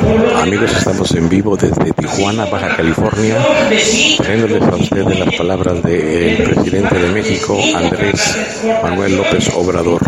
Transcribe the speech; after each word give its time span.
Amigos, 0.00 0.70
estamos 0.76 1.12
en 1.14 1.28
vivo 1.28 1.56
desde 1.56 1.92
Tijuana, 1.92 2.44
Baja 2.44 2.76
California, 2.76 3.36
trayéndoles 4.16 4.62
a 4.62 4.76
ustedes 4.76 5.18
las 5.18 5.34
palabras 5.34 5.82
del 5.82 6.36
presidente 6.44 6.94
de 6.94 7.08
México, 7.08 7.58
Andrés 7.74 8.38
Manuel 8.82 9.16
López 9.16 9.50
Obrador, 9.56 10.00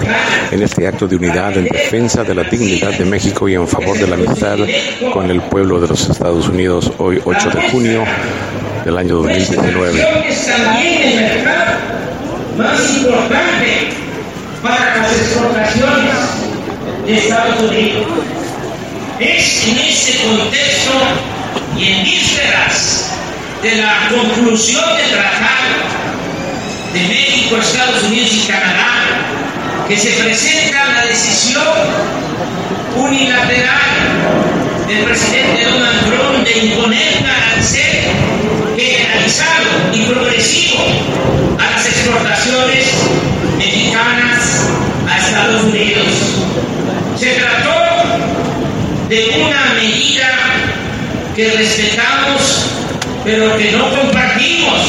en 0.52 0.62
este 0.62 0.86
acto 0.86 1.08
de 1.08 1.16
unidad 1.16 1.56
en 1.56 1.64
defensa 1.64 2.22
de 2.22 2.34
la 2.34 2.44
dignidad 2.44 2.96
de 2.96 3.04
México 3.04 3.48
y 3.48 3.54
en 3.54 3.66
favor 3.66 3.98
de 3.98 4.06
la 4.06 4.14
amistad 4.14 4.58
con 5.12 5.28
el 5.28 5.40
pueblo 5.42 5.80
de 5.80 5.88
los 5.88 6.08
Estados 6.08 6.48
Unidos, 6.48 6.92
hoy 6.98 7.20
8 7.24 7.50
de 7.50 7.70
junio 7.70 8.04
del 8.84 8.96
año 8.96 9.16
2019. 9.16 10.06
Más 12.56 12.96
importante 12.96 13.90
para. 14.62 14.90
Es 19.20 19.68
en 19.68 19.78
este 19.78 20.16
contexto 20.24 20.92
y 21.76 21.92
en 21.92 22.04
vísperas 22.04 23.10
de 23.62 23.76
la 23.76 24.08
conclusión 24.08 24.96
del 24.96 25.10
tratado 25.10 25.76
de 26.94 27.00
México, 27.00 27.58
Estados 27.58 28.02
Unidos 28.04 28.30
y 28.32 28.46
Canadá 28.50 29.00
que 29.86 29.98
se 29.98 30.10
presenta 30.12 30.86
la 30.94 31.04
decisión 31.04 31.62
unilateral 32.96 33.90
del 34.88 35.04
presidente 35.04 35.64
Donald 35.64 36.00
Trump 36.06 36.46
de 36.46 36.58
imponer 36.58 37.18
un 37.20 37.26
arancel 37.26 38.04
generalizado 38.74 39.66
y 39.92 40.00
progresivo 40.06 40.82
a 41.58 41.72
las 41.72 41.86
exportaciones 41.86 42.86
mexicanas 43.58 44.66
a 45.06 45.18
Estados 45.18 45.64
Unidos. 45.64 46.06
Se 47.18 47.32
trató 47.32 47.80
de 49.10 49.42
una 49.44 49.74
medida 49.74 50.30
que 51.34 51.50
respetamos 51.50 52.66
pero 53.30 53.56
que 53.56 53.70
no 53.70 53.88
compartimos 53.90 54.80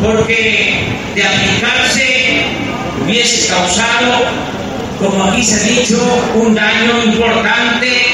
porque 0.00 0.78
de 1.16 1.24
aplicarse 1.24 2.44
hubiese 3.02 3.48
causado, 3.48 4.26
como 5.00 5.24
aquí 5.24 5.42
se 5.42 5.56
ha 5.56 5.64
dicho, 5.64 5.98
un 6.36 6.54
daño 6.54 7.02
importante 7.04 8.06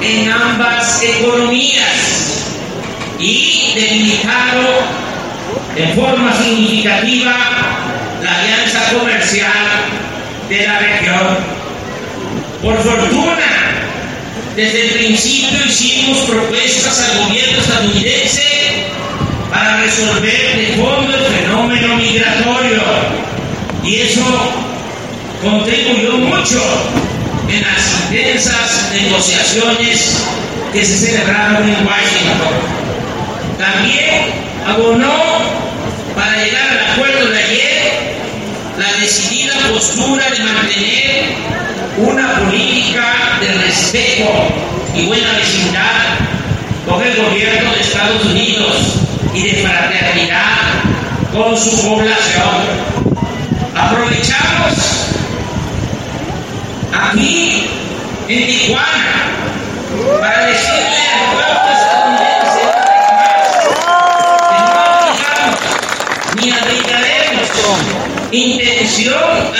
en 0.00 0.30
ambas 0.30 1.02
economías 1.02 2.44
y 3.18 3.72
debilitado 3.74 4.62
en 5.74 5.92
forma 5.96 6.32
significativa 6.36 7.34
la 8.22 8.38
alianza 8.38 8.80
comercial 8.96 9.66
de 10.48 10.66
la 10.68 10.78
región. 10.78 11.38
Por 12.62 12.78
fortuna, 12.78 13.53
desde 14.56 14.82
el 14.84 14.90
principio 14.94 15.64
hicimos 15.66 16.18
propuestas 16.18 17.00
al 17.00 17.26
gobierno 17.26 17.58
estadounidense 17.58 18.42
para 19.50 19.80
resolver 19.80 20.56
de 20.56 20.76
fondo 20.80 21.16
el 21.16 21.24
fenómeno 21.24 21.96
migratorio 21.96 22.82
y 23.82 23.96
eso 23.96 24.22
contribuyó 25.42 26.18
mucho 26.18 26.62
en 27.48 27.62
las 27.62 28.10
intensas 28.10 28.92
negociaciones 28.92 30.24
que 30.72 30.84
se 30.84 31.06
celebraron 31.06 31.68
en 31.68 31.86
Washington. 31.86 32.54
También 33.58 34.32
abonó 34.66 35.14
para 36.14 36.44
llegar 36.44 36.68
al 36.68 36.92
acuerdo 36.92 37.28
de 37.30 37.38
ayer 37.38 37.92
la 38.78 38.92
decidida 39.00 39.54
postura 39.70 40.30
de 40.30 40.44
mantener 40.44 41.24
una 41.96 42.40
política 42.40 43.38
de 43.40 43.52
respeto 43.54 44.30
y 44.94 45.06
buena 45.06 45.32
vecindad 45.34 46.18
con 46.88 47.02
el 47.02 47.16
gobierno 47.16 47.72
de 47.72 47.80
Estados 47.80 48.24
Unidos 48.24 48.96
y 49.32 49.42
de 49.42 49.62
fraternidad 49.62 50.82
con 51.32 51.56
su 51.56 51.88
población. 51.88 52.94
Aprovechamos 53.76 55.06
aquí 56.92 57.70
en 58.28 58.46
Tijuana 58.46 59.30
para 60.20 60.46
decirle 60.46 61.08
al 61.12 61.32
pueblo 61.32 61.60
estadounidense 61.72 62.60
que 64.50 64.58
no 64.58 64.74
aplicamos 64.90 65.60
ni 66.36 66.50
abrigaremos 66.50 67.48
intención 68.32 69.54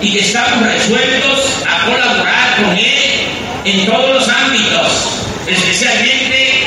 y 0.00 0.12
que 0.12 0.20
estamos 0.20 0.66
resueltos 0.66 1.62
a 1.68 1.84
colaborar 1.84 2.56
con 2.56 2.76
él 2.76 3.26
en 3.64 3.86
todos 3.86 4.14
los 4.14 4.28
ámbitos, 4.28 5.08
especialmente 5.46 6.64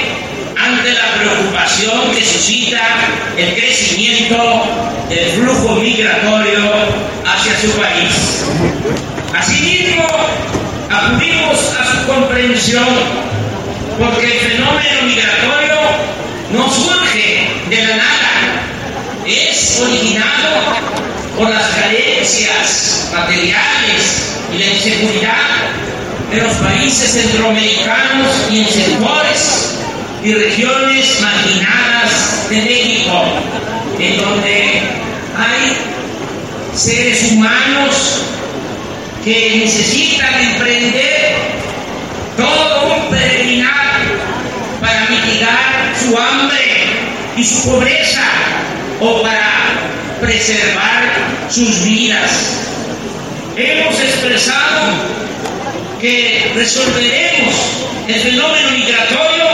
ante 0.56 0.94
la 0.94 1.14
preocupación 1.16 2.12
que 2.16 2.24
suscita 2.24 2.82
el 3.38 3.56
crecimiento 3.56 4.64
del 5.10 5.30
flujo 5.32 5.76
migratorio 5.76 6.62
hacia 7.26 7.60
su 7.60 7.72
país. 7.72 8.46
Asimismo, 9.36 10.06
acudimos 10.90 11.74
a 11.80 11.86
su 11.92 12.08
comprensión 12.08 12.88
porque 14.00 14.26
el 14.26 14.52
fenómeno 14.52 15.02
migratorio 15.08 15.76
no 16.52 16.72
surge 16.72 17.50
de 17.70 17.78
la 17.88 17.96
nada, 17.98 18.32
es 19.26 19.82
originado 19.82 21.13
por 21.38 21.50
las 21.50 21.68
carencias 21.70 23.10
materiales 23.12 24.36
y 24.54 24.58
la 24.60 24.66
inseguridad 24.68 25.84
de 26.32 26.42
los 26.42 26.54
países 26.54 27.12
centroamericanos 27.12 28.28
y 28.52 28.60
en 28.60 28.68
sectores 28.68 29.80
y 30.24 30.34
regiones 30.34 31.20
marginadas 31.22 32.50
de 32.50 32.58
México, 32.58 33.24
en 34.00 34.18
donde 34.18 34.82
hay 35.38 35.78
seres 36.76 37.32
humanos 37.32 38.22
que 39.24 39.62
necesitan 39.64 40.34
emprender 40.34 41.36
todo 42.38 42.96
un 42.96 43.10
peregrinar 43.10 44.02
para 44.82 45.10
mitigar 45.10 45.94
su 46.00 46.18
hambre 46.18 46.88
y 47.38 47.44
su 47.44 47.70
pobreza 47.70 48.24
o 49.00 49.22
para 49.22 49.64
preservar 50.24 51.50
sus 51.50 51.84
vidas. 51.84 52.32
Hemos 53.56 54.00
expresado 54.00 54.94
que 56.00 56.52
resolveremos 56.56 57.56
el 58.08 58.16
fenómeno 58.16 58.72
migratorio 58.72 59.46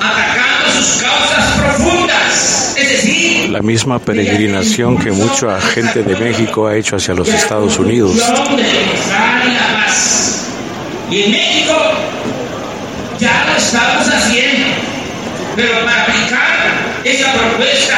atacando 0.00 0.70
sus 0.72 1.02
causas 1.02 1.60
profundas, 1.60 2.74
es 2.76 2.88
decir, 2.90 3.50
La 3.50 3.60
misma 3.60 3.98
peregrinación 3.98 4.98
que 4.98 5.10
mucha 5.10 5.60
gente 5.60 6.02
de 6.02 6.16
México 6.16 6.66
ha 6.66 6.76
hecho 6.76 6.96
hacia 6.96 7.14
los 7.14 7.28
Estados 7.28 7.78
Unidos. 7.78 8.16
Y 11.10 11.22
en 11.22 11.30
México 11.30 11.74
ya 13.18 13.46
lo 13.48 13.56
estamos 13.56 14.08
haciendo, 14.08 14.66
pero 15.54 15.84
para 15.84 16.02
aplicar 16.02 16.56
esa 17.04 17.32
propuesta 17.32 17.96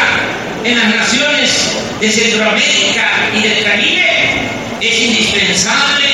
en 0.70 0.78
las 0.78 0.94
naciones 0.96 1.50
de 2.00 2.10
Centroamérica 2.10 3.30
y 3.34 3.42
del 3.42 3.64
Caribe 3.64 4.50
es 4.80 5.00
indispensable 5.00 6.06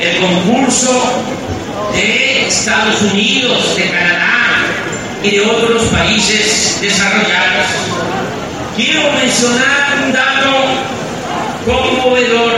el 0.00 0.16
concurso 0.18 1.24
de 1.92 2.46
Estados 2.46 3.02
Unidos, 3.02 3.76
de 3.76 3.90
Canadá 3.90 4.66
y 5.22 5.30
de 5.32 5.40
otros 5.40 5.82
países 5.84 6.78
desarrollados. 6.80 7.66
Quiero 8.76 9.12
mencionar 9.12 10.04
un 10.04 10.12
dato 10.12 10.64
conmovedor 11.66 12.52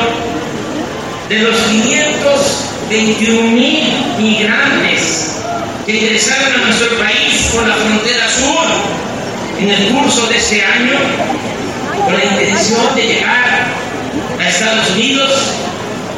de 1.28 1.38
los 1.38 1.56
521 1.56 3.50
mil 3.50 3.92
migrantes 4.18 5.38
que 5.86 5.96
ingresaron 5.96 6.52
a 6.54 6.66
nuestro 6.66 6.98
país 6.98 7.50
por 7.52 7.66
la 7.66 7.74
frontera 7.74 8.28
sur 8.30 9.13
en 9.60 9.70
el 9.70 9.88
curso 9.88 10.26
de 10.26 10.36
este 10.36 10.62
año 10.62 10.94
con 12.04 12.14
la 12.14 12.24
intención 12.24 12.94
de 12.96 13.02
llegar 13.02 13.66
a 14.38 14.48
Estados 14.48 14.90
Unidos, 14.90 15.30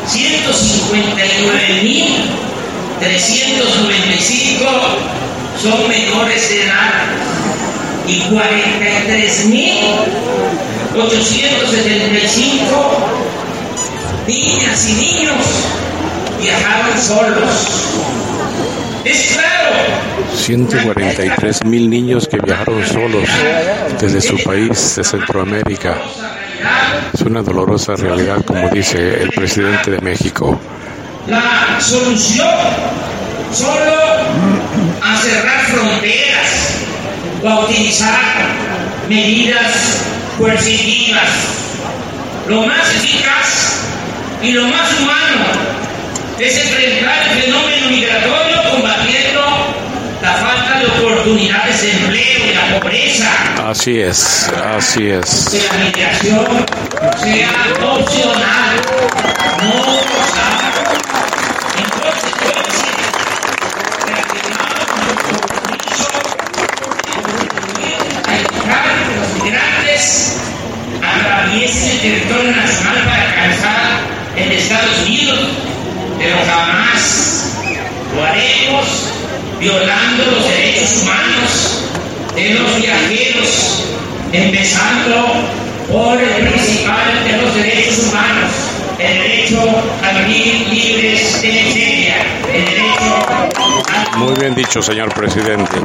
159 0.06 1.82
mil 1.82 2.16
395 3.00 4.64
son 5.62 5.88
menores 5.88 6.48
de 6.48 6.62
edad 6.62 7.04
y 8.06 8.20
43.875 8.22 11.04
niñas 14.26 14.88
y 14.88 14.92
niños 14.94 15.36
viajaban 16.40 16.98
solos. 17.00 17.50
Es 19.06 19.34
claro. 19.34 19.76
143 20.34 21.64
mil 21.64 21.88
niños 21.88 22.26
que 22.26 22.38
viajaron 22.38 22.84
solos 22.84 23.28
desde 24.00 24.20
su 24.20 24.36
país 24.42 24.96
de 24.96 25.04
Centroamérica. 25.04 25.96
Es 27.14 27.20
una 27.20 27.42
dolorosa 27.42 27.94
realidad, 27.94 28.44
como 28.44 28.68
dice 28.68 29.22
el 29.22 29.30
presidente 29.30 29.92
de 29.92 30.00
México. 30.00 30.58
La 31.28 31.78
solución 31.80 32.48
solo 33.52 33.92
a 35.02 35.16
cerrar 35.18 35.66
fronteras 35.66 36.80
o 37.42 37.48
a 37.48 37.60
utilizar 37.60 38.20
medidas 39.08 40.02
coercitivas. 40.36 41.28
Lo 42.48 42.66
más 42.66 42.94
eficaz 42.96 43.82
y 44.42 44.52
lo 44.52 44.66
más 44.66 45.00
humano 45.00 45.76
es 46.38 46.56
enfrentar 46.58 47.28
el 47.28 47.42
fenómeno 47.42 47.88
migratorio 47.88 48.56
combatiendo 48.70 49.40
la 50.22 50.32
falta 50.34 50.78
de 50.78 50.86
oportunidades 51.36 51.82
de 51.82 51.92
empleo 51.92 52.50
y 52.50 52.54
la 52.54 52.80
pobreza. 52.80 53.28
Así 53.68 54.00
es, 54.00 54.50
así 54.74 55.08
es. 55.08 55.48
Que 55.50 55.68
la 55.68 55.84
migración 55.84 56.66
sea 57.22 57.50
opcional, 57.84 58.76
no 59.62 59.72
forzada. 60.00 60.72
En 61.76 61.88
consecuencia, 62.00 62.92
reafirmamos 64.06 64.88
nuestro 65.04 65.36
compromiso 65.46 66.08
de 67.76 68.36
evitar 68.36 68.86
que 69.04 69.14
los 69.20 69.44
migrantes 69.44 70.40
atraviesen 71.02 71.90
el 71.90 72.00
territorio 72.00 72.52
nacional 72.52 73.04
para 73.04 73.22
alcanzar 73.22 74.00
en 74.36 74.52
Estados 74.52 74.98
Unidos, 75.06 75.40
pero 76.18 76.36
jamás 76.46 77.58
lo 78.14 78.24
haremos 78.24 79.06
violando 79.58 80.24
los 80.32 80.48
derechos 80.48 81.02
humanos 81.02 81.25
de 81.25 81.25
los 82.54 82.80
viajeros, 82.80 83.84
empezando 84.32 85.48
por 85.90 86.20
el 86.20 86.48
principal 86.48 87.24
de 87.24 87.36
los 87.42 87.54
derechos 87.54 88.08
humanos, 88.08 88.50
el 88.98 89.18
derecho 89.18 89.62
a 90.02 90.18
vivir 90.20 90.68
libres 90.68 91.42
de 91.42 91.48
miseria, 91.48 92.16
el 92.52 92.64
derecho 92.64 94.12
a 94.12 94.16
Muy 94.16 94.34
bien 94.34 94.54
dicho, 94.54 94.82
señor 94.82 95.12
presidente. 95.14 95.76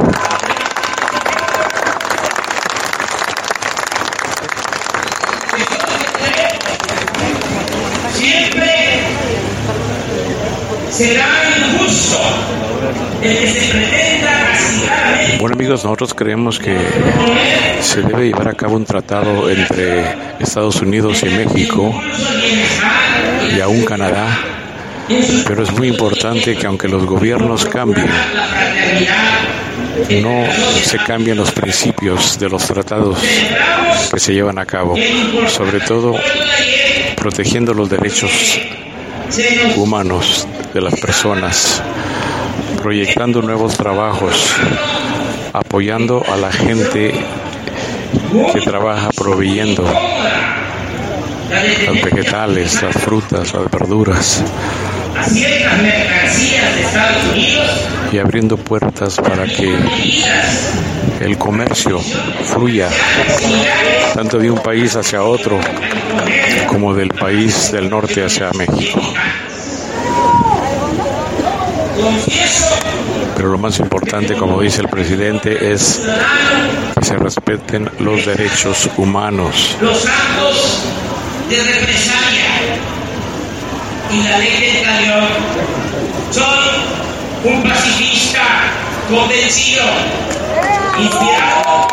siempre 8.14 9.00
será 10.90 11.28
injusto 11.58 12.20
el 13.22 13.38
que 13.38 13.48
se 13.48 13.74
México 13.74 14.11
Bueno 15.42 15.56
amigos, 15.56 15.84
nosotros 15.84 16.14
creemos 16.14 16.60
que 16.60 16.78
se 17.82 18.04
debe 18.04 18.28
llevar 18.28 18.50
a 18.50 18.54
cabo 18.54 18.76
un 18.76 18.86
tratado 18.86 19.50
entre 19.50 20.06
Estados 20.40 20.80
Unidos 20.84 21.24
y 21.24 21.30
México 21.30 22.00
y 23.52 23.60
aún 23.60 23.84
Canadá, 23.84 24.38
pero 25.48 25.64
es 25.64 25.72
muy 25.72 25.88
importante 25.88 26.56
que 26.56 26.68
aunque 26.68 26.88
los 26.88 27.08
gobiernos 27.08 27.66
cambien, 27.66 28.08
no 30.22 30.46
se 30.84 30.98
cambien 31.00 31.38
los 31.38 31.52
principios 31.52 32.38
de 32.38 32.48
los 32.48 32.64
tratados 32.68 33.18
que 34.14 34.20
se 34.20 34.36
llevan 34.36 34.60
a 34.60 34.66
cabo, 34.68 34.94
sobre 35.48 35.80
todo 35.80 36.14
protegiendo 37.16 37.74
los 37.74 37.90
derechos 37.90 38.60
humanos 39.76 40.48
de 40.72 40.82
las 40.82 40.94
personas, 41.00 41.82
proyectando 42.84 43.42
nuevos 43.42 43.76
trabajos, 43.76 44.56
apoyando 45.54 46.24
a 46.28 46.38
la 46.38 46.52
gente 46.52 47.14
que 48.54 48.62
trabaja 48.62 49.10
proveyendo 49.16 49.84
las 51.52 52.02
vegetales, 52.04 52.82
las 52.82 52.96
frutas, 52.96 53.54
las 53.54 53.72
verduras 53.72 54.44
y 58.12 58.18
abriendo 58.18 58.58
puertas 58.58 59.18
para 59.18 59.46
que 59.46 59.78
el 61.22 61.38
comercio 61.38 62.00
fluya 62.00 62.90
tanto 64.14 64.38
de 64.38 64.52
un 64.52 64.60
país 64.60 64.96
hacia 64.96 65.24
otro 65.24 65.60
como 66.68 66.94
del 66.94 67.10
país 67.10 67.72
del 67.72 67.90
norte 67.90 68.24
hacia 68.24 68.52
México. 68.52 69.00
Pero 73.36 73.50
lo 73.50 73.58
más 73.58 73.80
importante, 73.80 74.36
como 74.36 74.62
dice 74.62 74.82
el 74.82 74.90
presidente, 74.90 75.72
es 75.72 76.02
que 76.98 77.06
se 77.06 77.16
respeten 77.18 77.90
los 78.00 78.26
derechos 78.26 78.90
humanos. 78.98 79.76
los 79.82 80.06
actos 80.06 80.84
de 81.50 81.58
represalia 81.64 82.80
y 84.10 84.24
la 84.24 84.38
ley 84.38 84.62
del 84.62 84.84
talión 84.84 85.28
son 86.32 87.54
un 87.54 87.64
pacifista 87.64 88.42
convencido, 89.10 89.84
inspirado 90.98 91.88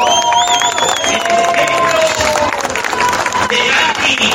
en 1.06 1.16
ejemplos 1.16 2.04
de 3.48 3.56
Gandhi, 3.56 4.30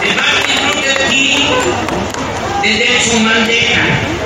de 0.00 0.14
Martin 0.14 0.66
Luther 0.66 1.08
King, 1.08 1.46
de 2.62 2.68
Nelson 2.78 3.24
Mandela. 3.24 4.19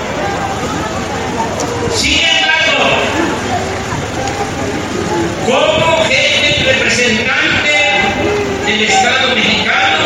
Del 8.75 8.89
Estado 8.89 9.35
mexicano, 9.37 9.99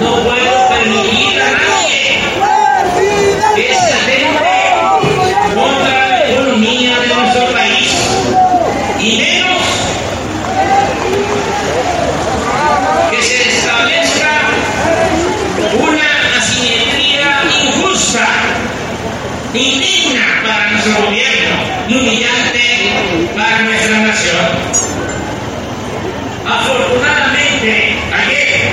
no 0.00 0.24
puedo 0.24 0.68
permitir 0.68 1.40
a 1.40 1.52
nadie 1.52 2.18
que 3.54 3.72
se 3.72 3.92
atente 3.94 4.52
contra 5.54 6.08
la 6.08 6.28
economía 6.28 6.98
de 6.98 7.06
nuestro 7.14 7.52
país, 7.52 7.92
y 8.98 9.16
menos 9.16 9.62
que 13.12 13.22
se 13.22 13.48
establezca 13.48 14.40
una 15.78 16.38
asimetría 16.38 17.44
injusta, 17.64 18.26
indigna 19.54 20.42
para 20.42 20.70
nuestro 20.72 20.94
gobierno 21.04 21.56
y 21.86 21.94
humillante 21.94 22.92
para 23.36 23.60
nuestra 23.60 23.98
nación. 24.00 24.82
Afortunadamente, 26.44 27.96
ayer 28.12 28.72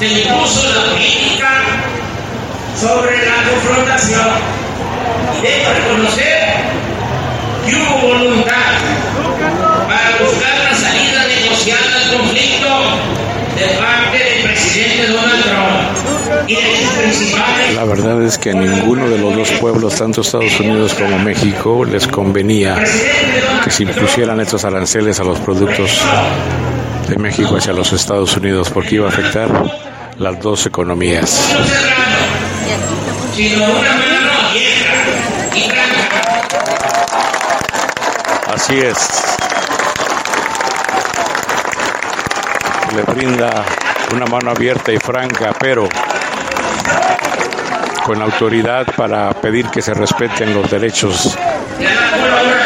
se 0.00 0.06
impuso 0.06 0.66
la 0.66 0.92
política 0.92 1.50
sobre 2.74 3.18
la 3.18 3.50
confrontación. 3.50 4.28
Y 5.38 5.42
debo 5.42 5.74
reconocer 5.74 6.40
que 7.66 7.74
hubo 7.76 8.08
voluntad 8.08 8.80
para 9.86 10.24
buscar 10.24 10.58
la 10.70 10.74
salida 10.74 11.26
negociada 11.26 11.96
al 11.96 12.16
conflicto 12.16 12.68
de 13.56 13.76
parte 13.76 14.18
del 14.24 14.42
presidente 14.44 15.06
Donald 15.08 15.44
Trump 15.44 16.48
y 16.48 16.54
de 16.54 16.76
sus 16.76 16.88
principales 16.94 17.74
La 17.74 17.84
verdad 17.84 18.22
es 18.22 18.38
que 18.38 18.50
a 18.50 18.54
ninguno 18.54 19.06
de 19.06 19.18
los 19.18 19.36
dos 19.36 19.50
pueblos, 19.60 19.96
tanto 19.96 20.22
Estados 20.22 20.58
Unidos 20.60 20.94
como 20.94 21.18
México, 21.18 21.84
les 21.84 22.06
convenía 22.06 22.82
que 23.62 23.70
se 23.70 23.82
impusieran 23.82 24.40
estos 24.40 24.64
aranceles 24.64 25.20
a 25.20 25.24
los 25.24 25.38
productos 25.40 26.00
de 27.06 27.16
México 27.16 27.56
hacia 27.56 27.74
los 27.74 27.92
Estados 27.92 28.34
Unidos 28.38 28.70
porque 28.70 28.94
iba 28.94 29.06
a 29.06 29.10
afectar 29.10 29.89
las 30.20 30.38
dos 30.38 30.66
economías. 30.66 31.50
Así 38.54 38.78
es. 38.80 38.98
Le 42.94 43.02
brinda 43.14 43.64
una 44.14 44.26
mano 44.26 44.50
abierta 44.50 44.92
y 44.92 44.98
franca, 44.98 45.54
pero 45.58 45.88
con 48.04 48.20
autoridad 48.20 48.86
para 48.94 49.32
pedir 49.32 49.68
que 49.70 49.80
se 49.80 49.94
respeten 49.94 50.52
los 50.52 50.70
derechos 50.70 51.34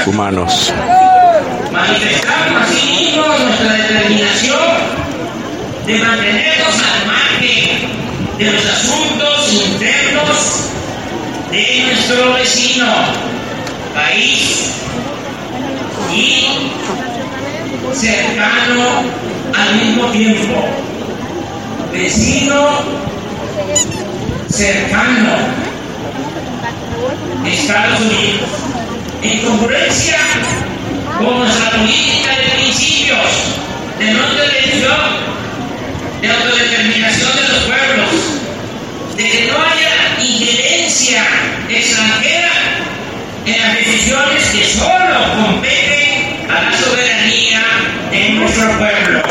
humanos. 0.06 0.74
Manifestamos 1.70 2.62
asimismo 2.62 3.26
nuestra 3.26 3.72
determinación 3.74 5.04
de 5.86 5.98
mantenernos 5.98 6.74
al 6.82 7.06
de 8.38 8.52
los 8.52 8.66
asuntos 8.66 9.52
internos 9.52 10.70
de 11.50 11.82
nuestro 11.86 12.34
vecino 12.34 12.86
país 13.94 14.70
y 16.12 16.46
cercano 17.92 19.02
al 19.54 19.76
mismo 19.76 20.06
tiempo. 20.10 20.64
Vecino 21.92 22.80
cercano 24.48 25.64
Estados 27.46 28.00
Unidos. 28.00 28.48
En 29.22 29.38
congruencia 29.40 30.18
con 31.18 31.38
nuestra 31.38 31.70
política 31.70 32.30
de 32.36 32.62
principios 32.62 33.26
de 33.98 34.12
no 34.12 34.20
intervención, 34.32 35.33
de 36.24 36.30
autodeterminación 36.30 37.36
de 37.36 37.48
los 37.48 37.62
pueblos, 37.64 38.08
de 39.16 39.30
que 39.30 39.46
no 39.46 39.54
haya 39.58 40.24
injerencia 40.26 41.22
extranjera 41.68 42.50
en 43.44 43.60
las 43.60 43.74
decisiones 43.74 44.42
que 44.46 44.64
solo 44.64 45.34
competen 45.36 46.50
a 46.50 46.62
la 46.62 46.72
soberanía 46.72 47.62
de 48.10 48.30
nuestro 48.30 48.78
pueblo. 48.78 49.22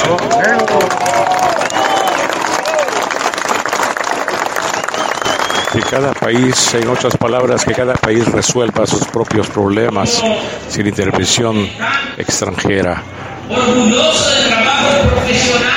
que 5.74 5.82
cada 5.82 6.14
país, 6.14 6.76
en 6.76 6.88
otras 6.88 7.18
palabras, 7.18 7.66
que 7.66 7.74
cada 7.74 7.96
país 7.96 8.28
resuelva 8.32 8.86
sus 8.86 9.08
propios 9.08 9.48
problemas 9.48 10.22
sin 10.70 10.86
intervención 10.86 11.68
extranjera. 12.16 13.02
Orgulloso 13.50 14.30
del 14.30 14.50
trabajo 14.50 15.10
profesional, 15.10 15.73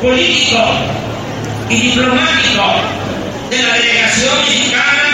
político 0.00 0.58
y 1.68 1.76
diplomático 1.76 2.62
de 3.50 3.62
la 3.62 3.74
delegación 3.74 4.38
mexicana 4.40 5.08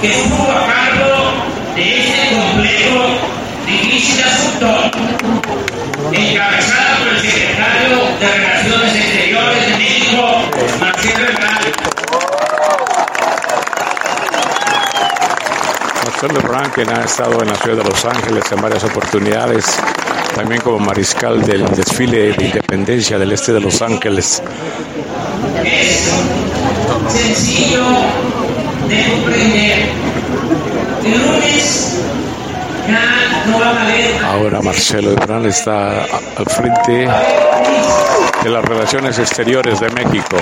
que 0.00 0.10
estuvo 0.10 0.50
a 0.50 0.66
cargo 0.66 1.32
de 1.74 1.98
este 1.98 2.36
complejo 2.36 3.38
difícil 3.66 4.24
asunto, 4.24 4.90
encabezada 6.12 6.98
por 6.98 7.08
el 7.08 7.20
secretario 7.20 7.98
de 8.18 8.28
Relaciones 8.28 8.94
Exteriores 8.94 9.66
de 9.66 9.76
México, 9.76 10.42
Marcelo 10.80 11.28
Ebrard. 11.28 11.98
Marcelo 16.04 16.40
Ebrard, 16.40 16.98
ha 16.98 17.04
estado 17.04 17.42
en 17.42 17.48
la 17.48 17.54
ciudad 17.56 17.76
de 17.76 17.84
Los 17.84 18.04
Ángeles 18.04 18.44
en 18.50 18.60
varias 18.60 18.84
oportunidades, 18.84 19.78
también 20.34 20.60
como 20.60 20.78
mariscal 20.78 21.42
del 21.42 21.64
desfile 21.74 22.32
de 22.32 22.44
independencia 22.46 23.18
del 23.18 23.32
este 23.32 23.52
de 23.52 23.60
Los 23.60 23.82
Ángeles. 23.82 24.42
Es 25.64 26.10
sencillo 27.08 27.84
de 28.88 29.04
comprender. 29.10 29.88
El 31.04 31.22
lunes 31.22 31.98
ya 32.88 33.44
no 33.46 33.60
va 33.60 33.70
a 33.70 33.72
valer 33.72 34.24
Ahora 34.24 34.60
Marcelo 34.62 35.12
Ebrard 35.12 35.46
está 35.46 36.04
al 36.04 36.46
frente 36.46 37.08
de 38.42 38.50
las 38.50 38.64
relaciones 38.64 39.18
exteriores 39.18 39.80
de 39.80 39.88
México. 39.90 40.36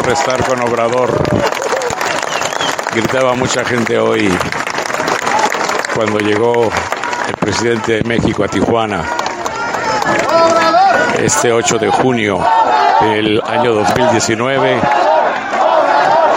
Honor 0.00 0.12
estar 0.12 0.44
con 0.44 0.60
Obrador. 0.62 1.10
Gritaba 2.94 3.34
mucha 3.34 3.64
gente 3.64 3.98
hoy 3.98 4.32
cuando 5.94 6.18
llegó 6.18 6.70
el 7.28 7.34
presidente 7.34 7.94
de 7.94 8.04
México 8.04 8.44
a 8.44 8.48
Tijuana 8.48 9.04
este 11.18 11.52
8 11.52 11.78
de 11.78 11.90
junio 11.90 12.38
del 13.00 13.42
año 13.46 13.74
2019. 13.74 14.80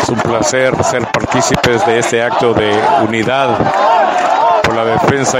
Es 0.02 0.10
un 0.10 0.20
placer 0.20 0.84
ser 0.84 1.06
partícipes 1.08 1.86
de 1.86 2.00
este 2.00 2.22
acto 2.22 2.54
de 2.54 2.78
unidad 3.08 3.50
por 4.64 4.76
la 4.76 4.86
defensa 4.86 5.38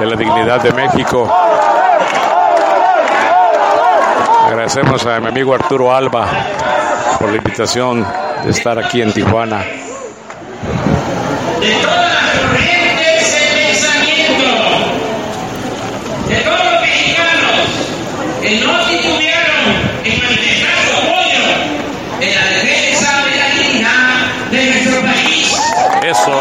de 0.00 0.06
la 0.06 0.16
dignidad 0.16 0.60
de 0.60 0.72
México. 0.72 1.28
Agradecemos 4.46 5.06
a 5.06 5.20
mi 5.20 5.28
amigo 5.28 5.54
Arturo 5.54 5.94
Alba 5.94 6.26
por 7.18 7.30
la 7.30 7.36
invitación 7.36 8.06
de 8.44 8.50
estar 8.50 8.78
aquí 8.78 9.02
en 9.02 9.12
Tijuana. 9.12 9.64
de 11.64 11.74
todas 11.76 12.12
las 12.12 12.38
corrientes 12.40 13.32
de 13.32 13.44
pensamiento, 13.66 14.48
de 16.28 16.36
todos 16.40 16.64
los 16.72 16.80
mexicanos 16.82 17.54
que 18.42 18.60
no 18.60 18.84
titubearon 18.86 19.64
en 20.04 20.18
manifestar 20.22 20.76
su 20.84 20.94
apoyo 20.94 21.44
en 22.20 22.34
la 22.34 22.44
defensa 22.50 23.24
de 23.24 23.36
la 23.36 23.48
dignidad 23.48 24.14
de 24.50 24.66
nuestro 24.66 25.02
país. 25.02 25.56
Eso. 26.02 26.40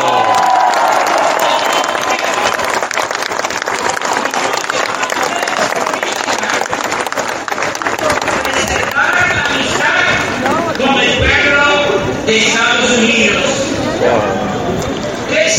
preservar 8.44 9.13
la 9.36 9.46
amistad 9.46 10.03
con 10.77 11.00
el 11.00 11.18
pueblo 11.18 12.25
de 12.25 12.38
Estados 12.38 12.92
Unidos. 12.92 13.44
¿Qué 15.30 15.50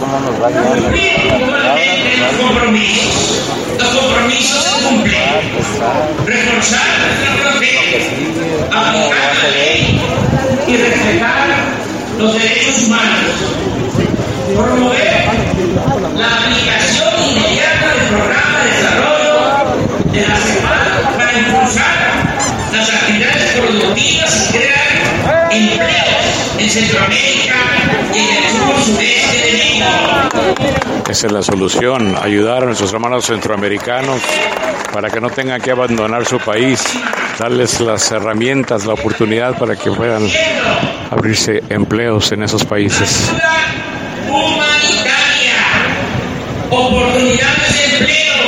Cumplir 0.00 1.28
puntualmente 1.28 2.16
los 2.16 2.32
compromisos. 2.40 3.42
Los 3.78 3.88
compromisos 3.88 4.64
se 4.64 4.82
cumplen. 4.82 5.20
Reforzar 6.24 6.80
nuestra 7.04 7.50
protección, 7.50 8.02
aplicar 8.72 9.32
la 9.42 9.50
ley 9.50 10.00
y 10.66 10.76
respetar 10.76 11.48
los 12.18 12.32
derechos 12.32 12.82
humanos. 12.84 13.34
Promover 14.56 15.24
la 16.16 16.26
aplicación 16.26 17.12
inmediata 17.22 17.94
del 17.94 18.08
programa 18.08 18.58
de 18.64 18.70
desarrollo 18.72 19.34
de 20.12 20.20
la 20.26 20.36
semana 20.36 21.10
para 21.18 21.38
impulsar 21.38 21.96
las 22.72 22.88
actividades 22.88 23.52
productivas 23.52 24.48
y 24.48 24.52
crear 24.56 25.48
empleos 25.50 26.29
en 26.60 26.68
Centroamérica 26.68 27.54
y 28.14 28.18
en 28.18 28.44
el 28.44 28.50
sur 28.52 28.76
sureste 28.84 29.46
de 29.46 29.52
México. 29.52 29.86
Esa 31.08 31.26
es 31.26 31.32
la 31.32 31.42
solución, 31.42 32.14
ayudar 32.20 32.62
a 32.62 32.66
nuestros 32.66 32.92
hermanos 32.92 33.24
centroamericanos 33.26 34.20
para 34.92 35.08
que 35.10 35.20
no 35.20 35.30
tengan 35.30 35.60
que 35.60 35.70
abandonar 35.70 36.26
su 36.26 36.38
país, 36.38 36.82
darles 37.38 37.80
las 37.80 38.10
herramientas, 38.10 38.84
la 38.84 38.92
oportunidad 38.92 39.56
para 39.58 39.74
que 39.74 39.90
puedan 39.90 40.28
abrirse 41.10 41.62
empleos 41.70 42.30
en 42.32 42.42
esos 42.42 42.64
países. 42.64 43.30
Humanitaria, 44.28 45.56
oportunidades 46.68 47.74
de 47.74 47.84
empleo, 47.98 48.44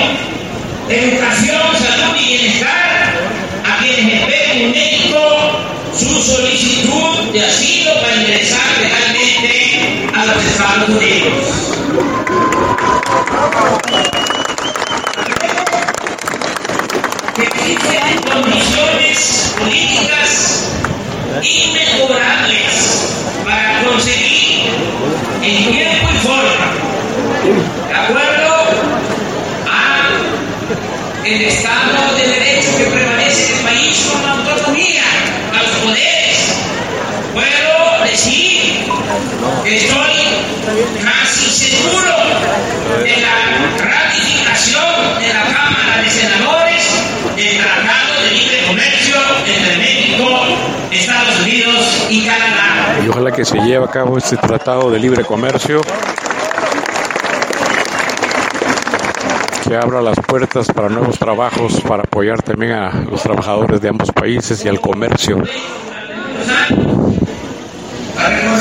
educación, 0.88 1.62
salud 1.78 2.16
y 2.20 2.26
bienestar 2.26 3.14
a 3.64 3.78
quienes 3.78 4.20
esperen 4.20 4.62
en 4.62 4.70
México 4.70 5.72
su 5.96 6.22
solicitud 6.22 7.32
de 7.32 7.44
asilo 7.44 7.92
para 8.00 8.16
ingresar 8.16 8.60
legalmente 8.80 10.08
a 10.14 10.26
los 10.26 10.51
Que 17.34 17.42
existen 17.42 18.22
condiciones 18.30 19.54
políticas 19.58 20.68
inmejorables 21.42 22.72
para 23.44 23.82
conseguir 23.82 24.70
en 25.42 25.72
tiempo 25.72 26.08
y 26.14 26.18
forma, 26.18 26.68
de 27.88 27.94
acuerdo 27.94 28.52
a 29.68 30.10
el 31.24 31.42
Estado 31.42 32.16
de 32.16 32.24
Derecho 32.28 32.76
que 32.78 32.84
prevalece 32.84 33.52
en 33.52 33.58
el 33.58 33.64
país 33.64 34.08
con 34.12 34.22
la 34.22 34.30
autonomía 34.34 35.02
a 35.52 35.62
los 35.62 35.72
poderes. 35.78 36.54
Puedo 37.34 38.04
decir 38.04 38.86
que 39.64 39.76
estoy 39.76 40.11
Y 53.04 53.08
ojalá 53.08 53.32
que 53.32 53.44
se 53.44 53.58
lleve 53.58 53.84
a 53.84 53.88
cabo 53.88 54.18
este 54.18 54.36
tratado 54.36 54.90
de 54.90 54.98
libre 54.98 55.24
comercio 55.24 55.80
que 59.68 59.76
abra 59.76 60.02
las 60.02 60.18
puertas 60.20 60.66
para 60.66 60.88
nuevos 60.88 61.18
trabajos, 61.18 61.80
para 61.80 62.02
apoyar 62.02 62.42
también 62.42 62.72
a 62.72 62.90
los 63.10 63.22
trabajadores 63.22 63.80
de 63.80 63.88
ambos 63.88 64.10
países 64.12 64.62
y 64.64 64.68
al 64.68 64.80
comercio, 64.80 65.42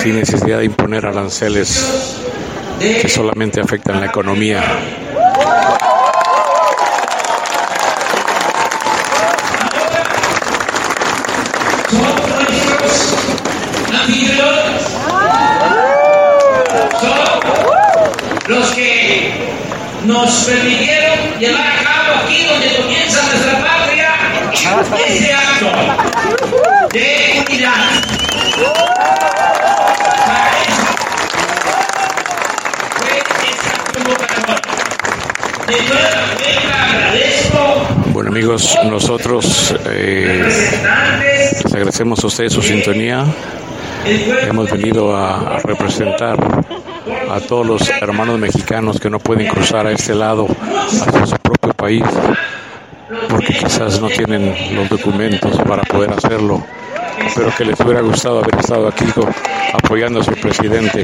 sin 0.02 0.16
necesidad 0.16 0.60
de 0.60 0.66
imponer 0.66 1.06
aranceles 1.06 2.18
que 2.80 3.10
solamente 3.10 3.60
afectan 3.60 4.00
la 4.00 4.06
economía. 4.06 4.64
Nosotros 38.86 39.76
eh, 39.86 40.44
les 40.44 41.66
agradecemos 41.66 42.24
a 42.24 42.28
ustedes 42.28 42.54
su 42.54 42.62
sintonía. 42.62 43.26
Hemos 44.48 44.70
venido 44.72 45.16
a, 45.16 45.56
a 45.56 45.60
representar 45.60 46.38
a 47.30 47.40
todos 47.40 47.66
los 47.66 47.90
hermanos 47.90 48.40
mexicanos 48.40 49.00
que 49.00 49.10
no 49.10 49.20
pueden 49.20 49.48
cruzar 49.48 49.88
a 49.88 49.92
este 49.92 50.16
lado 50.16 50.48
hacia 50.48 51.26
su 51.26 51.36
propio 51.38 51.74
país 51.74 52.04
porque 53.30 53.54
quizás 53.54 54.00
no 54.02 54.10
tienen 54.10 54.76
los 54.76 54.90
documentos 54.90 55.58
para 55.68 55.84
poder 55.84 56.12
hacerlo, 56.14 56.64
pero 57.36 57.54
que 57.56 57.66
les 57.66 57.80
hubiera 57.80 58.02
gustado 58.02 58.40
haber 58.40 58.56
estado 58.60 58.88
aquí 58.88 59.06
apoyando 59.74 60.22
a 60.22 60.24
su 60.24 60.32
presidente 60.34 61.04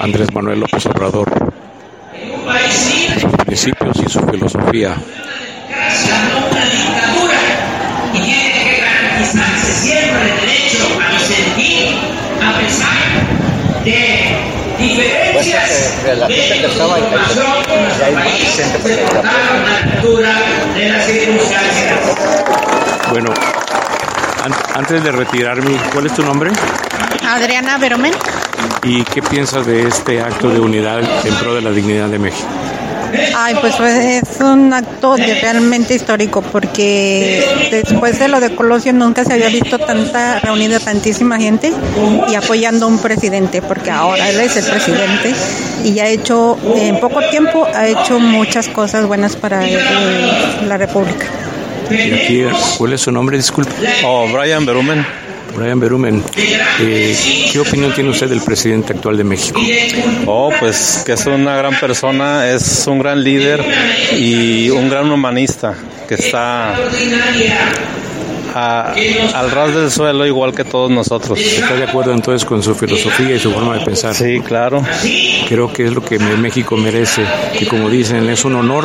Andrés 0.00 0.32
Manuel 0.32 0.60
López 0.60 0.86
Obrador, 0.86 1.28
sus 3.20 3.32
principios 3.44 3.96
y 4.04 4.10
su 4.10 4.20
filosofía. 4.26 4.96
Una 5.88 6.64
dictadura 6.64 7.38
y 8.14 8.18
tiene 8.20 8.52
que 8.52 8.80
garantizarse 8.80 9.72
siempre 9.72 10.30
el 10.32 10.40
derecho 10.40 10.86
a 11.00 11.12
disentir 11.12 11.96
a 12.42 12.58
pesar 12.58 13.84
de 13.84 14.36
diferencias 14.78 15.94
de 16.28 16.56
información 16.66 17.46
en 17.70 17.82
nuestro 17.84 18.14
país 18.14 18.48
se 18.48 18.62
portaron 18.96 19.26
a 19.26 19.84
la 19.86 19.92
altura 19.92 20.34
de 20.74 20.88
las 20.90 21.06
circunstancias. 21.06 21.92
Bueno, 23.10 23.30
an- 24.42 24.54
antes 24.74 25.04
de 25.04 25.12
retirarme, 25.12 25.76
¿cuál 25.92 26.06
es 26.06 26.14
tu 26.14 26.22
nombre? 26.22 26.50
Adriana 27.26 27.78
Veromen. 27.78 28.12
¿Y 28.82 29.02
qué 29.04 29.22
piensas 29.22 29.66
de 29.66 29.86
este 29.88 30.20
acto 30.20 30.48
de 30.50 30.58
unidad 30.60 31.00
en 31.24 31.34
pro 31.36 31.54
de 31.54 31.62
la 31.62 31.70
dignidad 31.70 32.08
de 32.08 32.18
México? 32.18 32.48
Ay, 33.36 33.54
pues, 33.60 33.74
es 33.80 34.40
un 34.40 34.72
acto 34.72 35.16
de- 35.16 35.34
realmente 35.40 35.94
histórico 35.94 36.42
porque 36.42 37.44
después 37.70 38.18
de 38.18 38.28
lo 38.28 38.40
de 38.40 38.54
Colosio 38.54 38.92
nunca 38.92 39.24
se 39.24 39.32
había 39.34 39.48
visto 39.48 39.78
tanta 39.78 40.40
reunida 40.40 40.78
tantísima 40.80 41.38
gente 41.38 41.72
y 42.28 42.34
apoyando 42.34 42.86
a 42.86 42.88
un 42.88 42.98
presidente 42.98 43.62
porque 43.62 43.90
ahora 43.90 44.28
él 44.30 44.40
es 44.40 44.56
el 44.56 44.64
presidente 44.64 45.34
y 45.84 45.98
ha 46.00 46.08
hecho 46.08 46.58
en 46.76 46.98
poco 47.00 47.20
tiempo 47.30 47.66
ha 47.74 47.86
hecho 47.88 48.18
muchas 48.18 48.68
cosas 48.68 49.06
buenas 49.06 49.36
para 49.36 49.66
eh, 49.68 49.78
la 50.66 50.76
República. 50.76 51.26
Y 51.90 52.12
aquí, 52.14 52.44
¿cuál 52.78 52.94
es 52.94 53.02
su 53.02 53.12
nombre? 53.12 53.36
Disculpe. 53.36 53.72
Oh, 54.04 54.26
Brian 54.32 54.64
Berumen. 54.64 55.04
Brian 55.56 55.78
Berumen, 55.78 56.22
eh, 56.80 57.16
¿qué 57.52 57.58
opinión 57.60 57.92
tiene 57.94 58.10
usted 58.10 58.28
del 58.28 58.40
presidente 58.40 58.92
actual 58.92 59.16
de 59.16 59.24
México? 59.24 59.60
Oh, 60.26 60.50
pues 60.58 61.02
que 61.04 61.12
es 61.12 61.26
una 61.26 61.56
gran 61.56 61.78
persona, 61.78 62.50
es 62.50 62.86
un 62.86 62.98
gran 62.98 63.22
líder 63.22 63.64
y 64.18 64.70
un 64.70 64.88
gran 64.88 65.10
humanista 65.10 65.74
que 66.08 66.14
está 66.14 66.74
a- 68.54 68.94
al 69.34 69.50
ras 69.50 69.74
del 69.74 69.90
suelo 69.90 70.24
igual 70.26 70.54
que 70.54 70.64
todos 70.64 70.90
nosotros. 70.90 71.38
¿Está 71.38 71.74
de 71.74 71.84
acuerdo 71.84 72.12
entonces 72.12 72.46
con 72.46 72.62
su 72.62 72.74
filosofía 72.74 73.34
y 73.34 73.38
su 73.40 73.52
forma 73.52 73.76
de 73.78 73.84
pensar? 73.84 74.14
Sí, 74.14 74.40
claro. 74.40 74.82
Creo 75.48 75.72
que 75.72 75.86
es 75.86 75.92
lo 75.92 76.02
que 76.02 76.18
México 76.18 76.76
merece, 76.76 77.24
que 77.58 77.66
como 77.66 77.88
dicen, 77.90 78.28
es 78.30 78.44
un 78.44 78.54
honor 78.56 78.84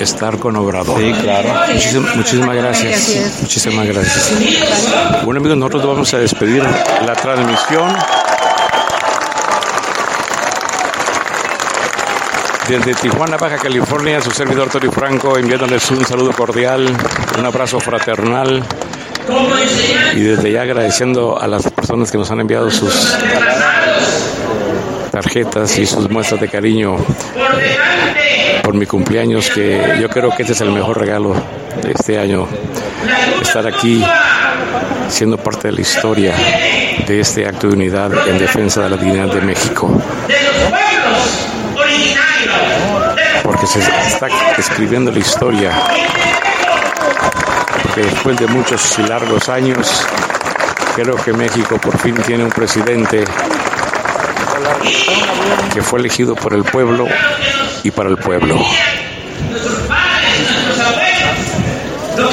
estar 0.00 0.38
con 0.38 0.56
Obrador. 0.56 0.98
Sí, 1.00 1.12
claro. 1.22 1.48
Muchísimas, 2.16 2.54
gracias. 2.56 3.08
es. 3.08 3.42
Muchísimas 3.42 3.86
gracias. 3.86 4.32
Bueno 5.24 5.40
amigos, 5.40 5.56
nosotros 5.58 5.86
vamos 5.86 6.14
a 6.14 6.18
despedir 6.18 6.62
la 6.62 7.14
transmisión. 7.14 7.94
Desde 12.68 12.94
Tijuana, 12.94 13.36
Baja 13.36 13.56
California, 13.58 14.20
su 14.20 14.32
servidor 14.32 14.68
Tori 14.68 14.88
Franco, 14.88 15.38
enviándoles 15.38 15.88
un 15.92 16.04
saludo 16.04 16.32
cordial, 16.32 16.92
un 17.38 17.46
abrazo 17.46 17.78
fraternal 17.78 18.64
y 20.14 20.20
desde 20.20 20.52
ya 20.52 20.62
agradeciendo 20.62 21.40
a 21.40 21.46
las 21.46 21.70
personas 21.70 22.10
que 22.10 22.18
nos 22.18 22.30
han 22.30 22.40
enviado 22.40 22.70
sus 22.70 23.16
tarjetas 25.10 25.78
y 25.78 25.86
sus 25.86 26.10
muestras 26.10 26.40
de 26.40 26.48
cariño 26.48 26.96
por 28.62 28.74
mi 28.74 28.86
cumpleaños, 28.86 29.50
que 29.50 29.98
yo 30.00 30.08
creo 30.08 30.30
que 30.34 30.42
este 30.42 30.52
es 30.52 30.60
el 30.60 30.70
mejor 30.70 30.98
regalo 30.98 31.34
de 31.82 31.92
este 31.92 32.18
año, 32.18 32.46
estar 33.40 33.66
aquí 33.66 34.04
siendo 35.08 35.38
parte 35.38 35.68
de 35.68 35.74
la 35.74 35.80
historia 35.80 36.34
de 37.06 37.20
este 37.20 37.46
acto 37.46 37.68
de 37.68 37.74
unidad 37.74 38.10
en 38.28 38.38
defensa 38.38 38.82
de 38.82 38.90
la 38.90 38.96
dignidad 38.96 39.32
de 39.32 39.40
México, 39.40 40.02
porque 43.42 43.66
se 43.66 43.78
está 43.78 44.28
escribiendo 44.58 45.10
la 45.12 45.18
historia, 45.18 45.70
después 48.02 48.38
de 48.38 48.46
muchos 48.46 48.98
y 48.98 49.02
largos 49.02 49.48
años, 49.48 50.06
creo 50.94 51.16
que 51.16 51.32
México 51.32 51.78
por 51.78 51.98
fin 51.98 52.14
tiene 52.26 52.44
un 52.44 52.50
presidente 52.50 53.24
que 55.72 55.82
fue 55.82 56.00
elegido 56.00 56.34
por 56.34 56.54
el 56.54 56.64
pueblo 56.64 57.06
y 57.82 57.90
para 57.90 58.08
el 58.08 58.16
pueblo. 58.16 58.58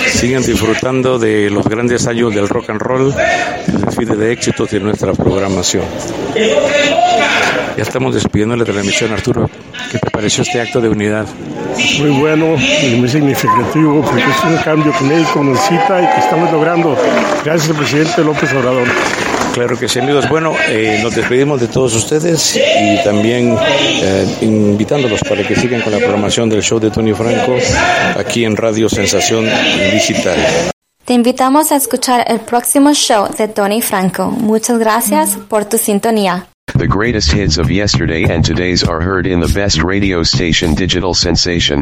Sigan 0.07 0.43
disfrutando 0.43 1.19
de 1.19 1.49
los 1.49 1.67
grandes 1.67 2.07
años 2.07 2.33
del 2.33 2.47
rock 2.47 2.69
and 2.69 2.81
roll, 2.81 3.13
el 3.67 3.81
desfile 3.81 4.15
de 4.15 4.31
éxitos 4.31 4.69
de 4.71 4.79
nuestra 4.79 5.13
programación. 5.13 5.83
Ya 7.77 7.83
estamos 7.83 8.13
despidiendo 8.13 8.55
la 8.55 8.65
transmisión, 8.65 9.11
Arturo. 9.11 9.49
¿Qué 9.91 9.99
te 9.99 10.09
pareció 10.11 10.43
este 10.43 10.61
acto 10.61 10.81
de 10.81 10.89
unidad? 10.89 11.27
muy 11.99 12.09
bueno 12.11 12.55
y 12.55 12.95
muy 12.95 13.09
significativo 13.09 14.01
porque 14.01 14.21
es 14.21 14.43
un 14.43 14.57
cambio 14.57 14.93
que 14.97 15.05
México 15.05 15.43
necesita 15.43 16.01
y 16.01 16.13
que 16.13 16.19
estamos 16.19 16.51
logrando 16.51 16.95
gracias 17.43 17.69
al 17.69 17.75
presidente 17.75 18.23
López 18.23 18.51
Obrador. 18.53 18.87
Claro 19.53 19.77
que 19.77 19.87
sí, 19.87 19.99
amigos. 19.99 20.27
Bueno, 20.29 20.53
eh, 20.67 20.99
nos 21.03 21.15
despedimos 21.15 21.61
de 21.61 21.67
todos 21.67 21.93
ustedes 21.95 22.55
y 22.55 23.03
también 23.03 23.55
eh, 23.59 24.27
invitándolos 24.41 25.21
para 25.21 25.47
que 25.47 25.55
sigan 25.55 25.81
con 25.81 25.91
la 25.91 25.99
programación 25.99 26.49
del 26.49 26.63
show 26.63 26.79
de 26.79 26.89
Tony 26.89 27.13
Franco 27.13 27.55
aquí 28.17 28.45
en 28.45 28.57
Radio 28.57 28.89
Sensación 28.89 29.45
Digital. 29.91 30.37
Te 31.05 31.13
invitamos 31.13 31.71
a 31.71 31.75
escuchar 31.75 32.23
el 32.27 32.39
próximo 32.39 32.93
show 32.93 33.27
de 33.37 33.47
Tony 33.47 33.81
Franco. 33.81 34.31
Muchas 34.31 34.79
gracias 34.79 35.37
por 35.49 35.65
tu 35.65 35.77
sintonía. 35.77 36.47
The 36.83 36.89
greatest 36.89 37.31
hits 37.31 37.57
of 37.57 37.71
yesterday 37.71 38.25
and 38.25 38.43
today's 38.43 38.83
are 38.83 38.99
heard 38.99 39.25
in 39.25 39.39
the 39.39 39.47
best 39.47 39.81
radio 39.81 40.21
station 40.21 40.75
Digital 40.75 41.13
Sensation. 41.13 41.79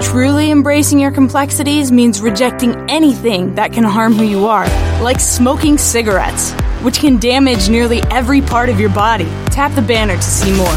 Truly 0.00 0.50
embracing 0.50 0.98
your 0.98 1.10
complexities 1.10 1.92
means 1.92 2.22
rejecting 2.22 2.74
anything 2.88 3.54
that 3.56 3.70
can 3.74 3.84
harm 3.84 4.14
who 4.14 4.24
you 4.24 4.46
are, 4.46 4.64
like 5.02 5.20
smoking 5.20 5.76
cigarettes, 5.76 6.52
which 6.80 7.00
can 7.00 7.18
damage 7.18 7.68
nearly 7.68 8.00
every 8.04 8.40
part 8.40 8.70
of 8.70 8.80
your 8.80 8.88
body. 8.88 9.28
Tap 9.48 9.74
the 9.74 9.82
banner 9.82 10.16
to 10.16 10.22
see 10.22 10.56
more. 10.56 10.76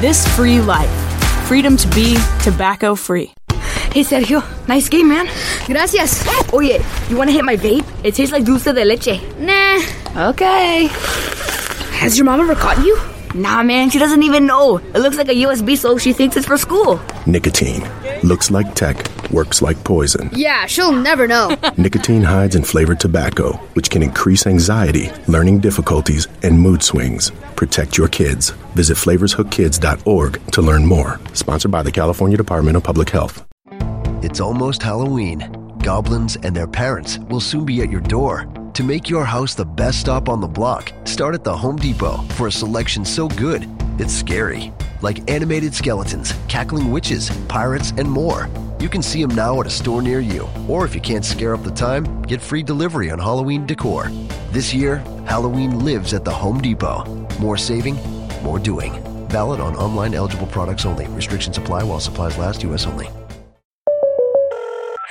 This 0.00 0.26
free 0.34 0.62
life. 0.62 0.88
Freedom 1.46 1.76
to 1.76 1.88
be 1.88 2.16
tobacco 2.42 2.94
free. 2.94 3.34
Hey 3.92 4.04
Sergio, 4.04 4.42
nice 4.68 4.88
game, 4.88 5.08
man. 5.08 5.26
Gracias. 5.66 6.24
Oye, 6.52 6.78
you 7.08 7.16
wanna 7.16 7.32
hit 7.32 7.44
my 7.44 7.56
vape? 7.56 7.84
It 8.04 8.14
tastes 8.14 8.32
like 8.32 8.44
dulce 8.44 8.64
de 8.64 8.84
leche. 8.84 9.20
Nah. 9.38 10.28
Okay. 10.30 10.88
Has 11.98 12.16
your 12.16 12.24
mom 12.26 12.40
ever 12.40 12.54
caught 12.54 12.78
you? 12.84 12.96
Nah, 13.34 13.62
man, 13.62 13.90
she 13.90 13.98
doesn't 13.98 14.22
even 14.22 14.46
know. 14.46 14.76
It 14.78 14.98
looks 15.00 15.16
like 15.16 15.28
a 15.28 15.34
USB, 15.34 15.76
so 15.76 15.98
she 15.98 16.12
thinks 16.12 16.36
it's 16.36 16.46
for 16.46 16.56
school. 16.56 17.00
Nicotine. 17.26 17.82
Looks 18.22 18.50
like 18.50 18.74
tech, 18.74 18.96
works 19.30 19.60
like 19.62 19.82
poison. 19.84 20.30
Yeah, 20.32 20.66
she'll 20.66 20.92
never 20.92 21.26
know. 21.26 21.54
Nicotine 21.76 22.22
hides 22.22 22.54
in 22.56 22.64
flavored 22.64 23.00
tobacco, 23.00 23.52
which 23.74 23.90
can 23.90 24.02
increase 24.02 24.46
anxiety, 24.46 25.10
learning 25.26 25.60
difficulties, 25.60 26.26
and 26.42 26.58
mood 26.60 26.82
swings. 26.82 27.30
Protect 27.56 27.98
your 27.98 28.08
kids. 28.08 28.50
Visit 28.76 28.96
flavorshookkids.org 28.96 30.50
to 30.52 30.62
learn 30.62 30.86
more. 30.86 31.20
Sponsored 31.32 31.70
by 31.70 31.82
the 31.82 31.92
California 31.92 32.36
Department 32.36 32.76
of 32.76 32.84
Public 32.84 33.10
Health. 33.10 33.47
It's 34.20 34.40
almost 34.40 34.82
Halloween. 34.82 35.76
Goblins 35.78 36.34
and 36.42 36.54
their 36.54 36.66
parents 36.66 37.20
will 37.30 37.38
soon 37.38 37.64
be 37.64 37.82
at 37.82 37.90
your 37.90 38.00
door. 38.00 38.48
To 38.74 38.82
make 38.82 39.08
your 39.08 39.24
house 39.24 39.54
the 39.54 39.64
best 39.64 40.00
stop 40.00 40.28
on 40.28 40.40
the 40.40 40.48
block, 40.48 40.92
start 41.04 41.36
at 41.36 41.44
the 41.44 41.56
Home 41.56 41.76
Depot 41.76 42.16
for 42.34 42.48
a 42.48 42.52
selection 42.52 43.04
so 43.04 43.28
good, 43.28 43.68
it's 43.96 44.12
scary. 44.12 44.72
Like 45.02 45.30
animated 45.30 45.72
skeletons, 45.72 46.34
cackling 46.48 46.90
witches, 46.90 47.30
pirates, 47.46 47.92
and 47.96 48.10
more. 48.10 48.48
You 48.80 48.88
can 48.88 49.02
see 49.02 49.24
them 49.24 49.36
now 49.36 49.60
at 49.60 49.68
a 49.68 49.70
store 49.70 50.02
near 50.02 50.18
you. 50.18 50.48
Or 50.66 50.84
if 50.84 50.96
you 50.96 51.00
can't 51.00 51.24
scare 51.24 51.54
up 51.54 51.62
the 51.62 51.70
time, 51.70 52.22
get 52.22 52.42
free 52.42 52.64
delivery 52.64 53.12
on 53.12 53.20
Halloween 53.20 53.66
decor. 53.66 54.10
This 54.50 54.74
year, 54.74 54.96
Halloween 55.26 55.84
lives 55.84 56.12
at 56.12 56.24
the 56.24 56.32
Home 56.32 56.60
Depot. 56.60 57.04
More 57.38 57.56
saving, 57.56 57.94
more 58.42 58.58
doing. 58.58 59.00
Valid 59.28 59.60
on 59.60 59.76
online 59.76 60.14
eligible 60.14 60.48
products 60.48 60.84
only. 60.84 61.06
Restrictions 61.06 61.56
apply 61.56 61.84
while 61.84 62.00
supplies 62.00 62.36
last, 62.36 62.64
U.S. 62.64 62.84
only. 62.84 63.08